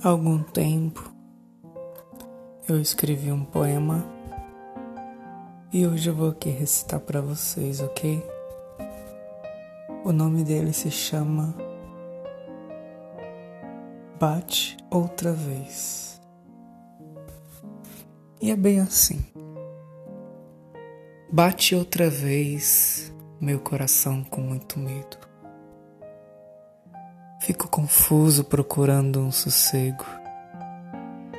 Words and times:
Há 0.00 0.10
algum 0.10 0.40
tempo 0.40 1.12
eu 2.68 2.80
escrevi 2.80 3.32
um 3.32 3.44
poema 3.44 4.06
e 5.72 5.84
hoje 5.88 6.08
eu 6.08 6.14
vou 6.14 6.30
aqui 6.30 6.50
recitar 6.50 7.00
para 7.00 7.20
vocês, 7.20 7.80
ok? 7.80 8.24
O 10.04 10.12
nome 10.12 10.44
dele 10.44 10.72
se 10.72 10.88
chama 10.88 11.52
Bate 14.20 14.76
Outra 14.88 15.32
Vez. 15.32 16.20
E 18.40 18.52
é 18.52 18.56
bem 18.56 18.78
assim. 18.78 19.26
Bate 21.32 21.74
outra 21.74 22.08
vez 22.08 23.12
meu 23.40 23.58
coração 23.58 24.22
com 24.22 24.42
muito 24.42 24.78
medo. 24.78 25.27
Fico 27.40 27.68
confuso 27.68 28.42
procurando 28.42 29.20
um 29.20 29.30
sossego. 29.30 30.04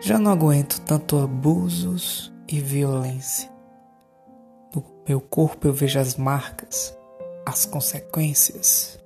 Já 0.00 0.18
não 0.18 0.30
aguento 0.30 0.80
tanto 0.82 1.18
abusos 1.18 2.32
e 2.46 2.60
violência. 2.60 3.50
No 4.74 4.84
meu 5.08 5.20
corpo 5.20 5.66
eu 5.66 5.72
vejo 5.72 5.98
as 5.98 6.14
marcas, 6.16 6.96
as 7.46 7.64
consequências. 7.64 9.00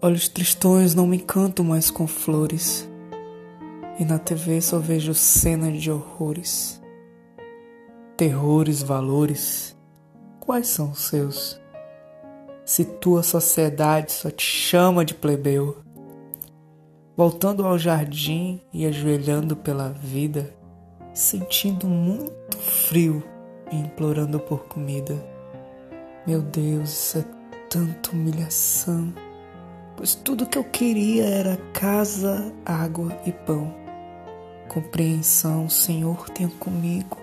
Olhos 0.00 0.26
tristões 0.26 0.94
não 0.94 1.06
me 1.06 1.18
encantam 1.18 1.66
mais 1.66 1.90
com 1.90 2.06
flores. 2.06 2.88
E 3.98 4.04
na 4.06 4.18
TV 4.18 4.62
só 4.62 4.78
vejo 4.78 5.12
cenas 5.12 5.82
de 5.82 5.90
horrores. 5.90 6.80
Terrores, 8.16 8.82
valores, 8.82 9.76
quais 10.40 10.66
são 10.68 10.92
os 10.92 11.08
seus? 11.08 11.59
Se 12.70 12.84
tua 12.84 13.20
sociedade 13.20 14.12
só 14.12 14.30
te 14.30 14.44
chama 14.44 15.04
de 15.04 15.12
plebeu. 15.12 15.78
Voltando 17.16 17.66
ao 17.66 17.76
jardim 17.76 18.60
e 18.72 18.86
ajoelhando 18.86 19.56
pela 19.56 19.88
vida, 19.88 20.54
sentindo 21.12 21.88
muito 21.88 22.56
frio 22.58 23.24
e 23.72 23.76
implorando 23.76 24.38
por 24.38 24.66
comida. 24.66 25.20
Meu 26.24 26.40
Deus, 26.40 26.90
isso 26.90 27.18
é 27.18 27.24
tanta 27.68 28.12
humilhação, 28.12 29.12
pois 29.96 30.14
tudo 30.14 30.46
que 30.46 30.56
eu 30.56 30.62
queria 30.62 31.24
era 31.24 31.56
casa, 31.72 32.54
água 32.64 33.20
e 33.26 33.32
pão. 33.32 33.74
Compreensão, 34.68 35.68
Senhor, 35.68 36.30
tenha 36.30 36.48
comigo. 36.60 37.18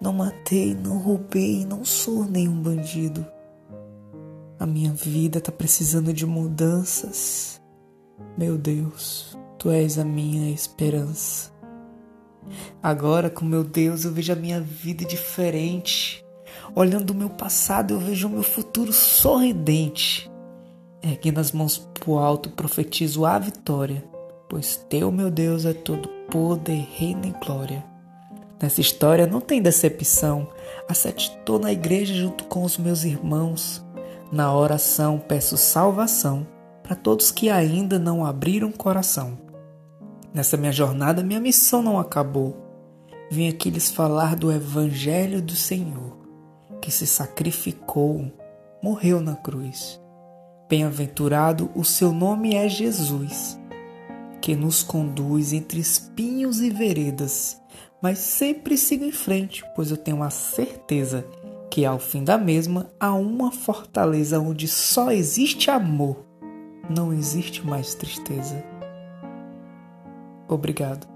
Não 0.00 0.12
matei, 0.12 0.74
não 0.74 0.98
roubei, 0.98 1.64
não 1.64 1.84
sou 1.84 2.24
nenhum 2.24 2.60
bandido. 2.60 3.24
A 4.62 4.66
minha 4.66 4.92
vida 4.92 5.38
está 5.38 5.50
precisando 5.50 6.12
de 6.12 6.24
mudanças. 6.24 7.60
Meu 8.38 8.56
Deus, 8.56 9.36
tu 9.58 9.72
és 9.72 9.98
a 9.98 10.04
minha 10.04 10.54
esperança. 10.54 11.50
Agora, 12.80 13.28
com 13.28 13.44
meu 13.44 13.64
Deus, 13.64 14.04
eu 14.04 14.12
vejo 14.12 14.32
a 14.32 14.36
minha 14.36 14.60
vida 14.60 15.04
diferente. 15.04 16.24
Olhando 16.76 17.10
o 17.10 17.14
meu 17.14 17.28
passado, 17.28 17.94
eu 17.94 17.98
vejo 17.98 18.28
o 18.28 18.30
meu 18.30 18.44
futuro 18.44 18.92
sorridente. 18.92 20.30
Erguendo 21.02 21.40
as 21.40 21.50
mãos 21.50 21.78
pro 21.94 22.16
alto, 22.16 22.48
profetizo 22.50 23.26
a 23.26 23.40
vitória, 23.40 24.04
pois 24.48 24.76
teu, 24.88 25.10
meu 25.10 25.28
Deus, 25.28 25.66
é 25.66 25.72
todo 25.72 26.08
poder, 26.30 26.86
reino 26.92 27.26
e 27.26 27.44
glória. 27.44 27.84
Nessa 28.62 28.80
história 28.80 29.26
não 29.26 29.40
tem 29.40 29.60
decepção. 29.60 30.48
A 30.88 30.94
sete 30.94 31.36
estou 31.36 31.58
na 31.58 31.72
igreja 31.72 32.14
junto 32.14 32.44
com 32.44 32.62
os 32.62 32.78
meus 32.78 33.02
irmãos. 33.02 33.84
Na 34.32 34.50
oração 34.50 35.18
peço 35.18 35.58
salvação 35.58 36.46
para 36.82 36.96
todos 36.96 37.30
que 37.30 37.50
ainda 37.50 37.98
não 37.98 38.24
abriram 38.24 38.72
coração. 38.72 39.38
Nessa 40.32 40.56
minha 40.56 40.72
jornada, 40.72 41.22
minha 41.22 41.38
missão 41.38 41.82
não 41.82 41.98
acabou. 41.98 42.56
Vim 43.30 43.46
aqui 43.50 43.68
lhes 43.68 43.90
falar 43.90 44.34
do 44.34 44.50
Evangelho 44.50 45.42
do 45.42 45.54
Senhor, 45.54 46.16
que 46.80 46.90
se 46.90 47.06
sacrificou, 47.06 48.32
morreu 48.82 49.20
na 49.20 49.36
cruz. 49.36 50.00
Bem-aventurado, 50.66 51.70
o 51.74 51.84
seu 51.84 52.10
nome 52.10 52.54
é 52.54 52.66
Jesus, 52.70 53.60
que 54.40 54.56
nos 54.56 54.82
conduz 54.82 55.52
entre 55.52 55.78
espinhos 55.78 56.62
e 56.62 56.70
veredas, 56.70 57.60
mas 58.00 58.16
sempre 58.16 58.78
sigo 58.78 59.04
em 59.04 59.12
frente, 59.12 59.62
pois 59.76 59.90
eu 59.90 59.96
tenho 59.98 60.22
a 60.22 60.30
certeza 60.30 61.22
que 61.72 61.86
ao 61.86 61.98
fim 61.98 62.22
da 62.22 62.36
mesma 62.36 62.90
há 63.00 63.14
uma 63.14 63.50
fortaleza 63.50 64.38
onde 64.38 64.68
só 64.68 65.10
existe 65.10 65.70
amor, 65.70 66.22
não 66.94 67.14
existe 67.14 67.66
mais 67.66 67.94
tristeza. 67.94 68.62
Obrigado. 70.46 71.11